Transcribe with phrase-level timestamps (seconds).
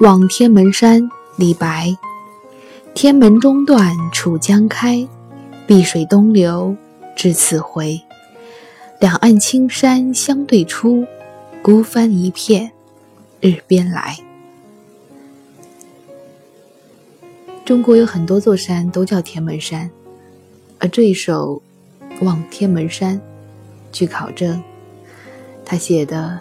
[0.00, 1.96] 望天门山，李白。
[2.92, 5.08] 天门中断楚江开，
[5.66, 6.76] 碧水东流
[7.16, 7.98] 至此回。
[9.00, 11.06] 两岸青山相对出，
[11.62, 12.70] 孤帆一片
[13.40, 14.18] 日边来。
[17.64, 19.90] 中国有很多座山都叫天门山，
[20.78, 21.62] 而这一首
[22.24, 23.16] 《望天门山》，
[23.90, 24.62] 据考证，
[25.64, 26.38] 他写的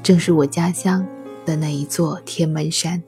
[0.00, 1.04] 正是我家乡。
[1.44, 3.02] 的那一座天门山，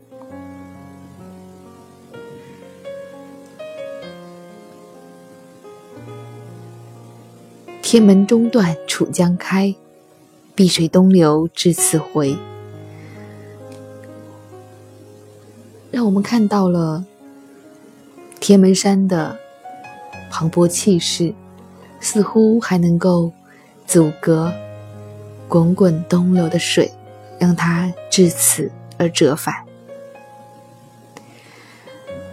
[7.83, 9.75] 天门中断楚江开，
[10.55, 12.37] 碧水东流至此回。
[15.91, 17.05] 让我们看到了
[18.39, 19.39] 天门山的
[20.31, 21.33] 磅礴气势，
[22.01, 23.33] 似乎还能够
[23.87, 24.53] 阻隔
[25.49, 26.93] 滚滚东流的水。
[27.39, 29.55] 让它至此而折返。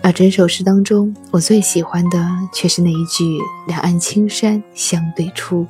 [0.01, 5.65] 而整首诗当中，我最喜欢的却是那一句“两岸青山相对出”。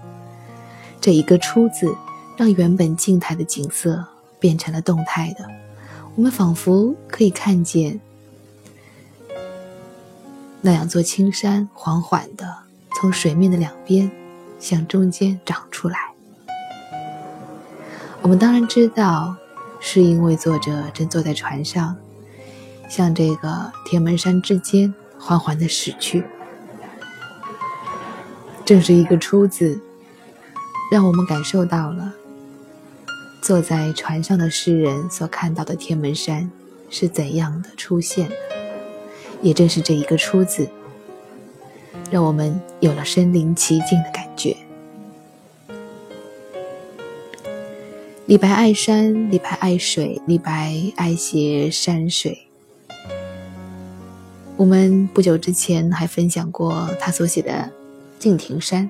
[1.00, 1.96] 这一个“出”字，
[2.36, 4.04] 让原本静态的景色
[4.40, 5.48] 变成了动态的。
[6.16, 8.00] 我们仿佛可以看见
[10.62, 12.56] 那两座青山缓缓地
[12.96, 14.10] 从水面的两边
[14.60, 16.13] 向中间长出来。
[18.24, 19.36] 我们当然知道，
[19.82, 21.94] 是因为作者正坐在船上，
[22.90, 26.24] 向这个天门山之间缓缓的驶去。
[28.64, 29.82] 正是一个“出”字，
[30.90, 32.14] 让我们感受到了
[33.42, 36.50] 坐在船上的诗人所看到的天门山
[36.90, 38.36] 是怎样的出现的。
[39.42, 40.70] 也正是这一个“出”字，
[42.10, 44.23] 让我们有了身临其境的感
[48.26, 52.48] 李白爱山，李白爱水，李白爱写山水。
[54.56, 57.52] 我们不久之前还分享过他所写的
[58.18, 58.90] 《敬亭山》。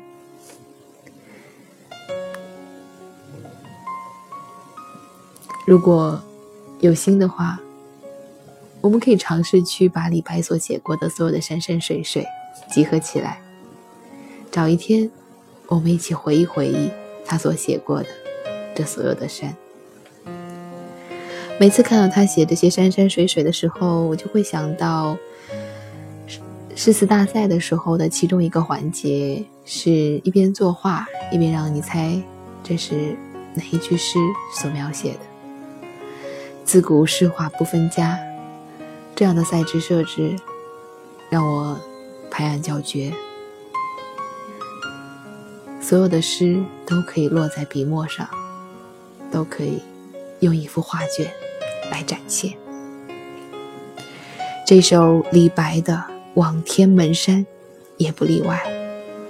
[5.66, 6.22] 如果
[6.80, 7.60] 有心的话，
[8.82, 12.24] 我们可以尝试去把李白所写过的所有的山山水水
[12.70, 13.42] 集合起来，
[14.52, 15.10] 找一天，
[15.66, 16.92] 我们一起回忆回忆
[17.26, 18.23] 他所写过的。
[18.76, 19.56] 这所有的山，
[21.60, 25.18] 每次看到他写这些山山水水的时候，我就会想到
[26.76, 32.20] 诗词大赛的时候的其中一个环节，是一边作画一边让你猜
[32.64, 33.16] 这是
[33.54, 34.18] 哪一句诗
[34.56, 35.20] 所描写的。
[36.66, 38.18] 自古诗画不分家，
[39.16, 40.36] 这样的赛制设置
[41.30, 41.80] 让我
[42.32, 43.14] 拍案叫绝，
[45.80, 48.28] 所有的诗都可以落在笔墨上。
[49.34, 49.82] 都可以
[50.42, 51.26] 用一幅画卷
[51.92, 52.54] 来展现。
[54.66, 55.94] 这首李白的
[56.36, 57.40] 《望天门山》
[57.98, 58.62] 也不例外。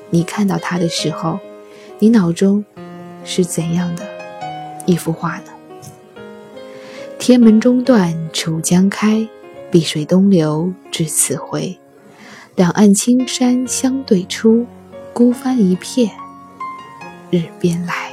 [0.09, 1.39] 你看到它的时候，
[1.99, 2.63] 你脑中
[3.23, 4.03] 是怎样的
[4.85, 5.51] 一幅画呢？
[7.17, 9.27] 天门中断楚江开，
[9.71, 11.79] 碧水东流至此回。
[12.55, 14.67] 两岸青山相对出，
[15.13, 16.11] 孤帆一片
[17.31, 18.12] 日边来。